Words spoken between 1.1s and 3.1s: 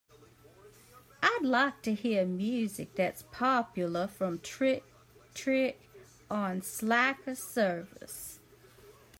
I'd like to hear music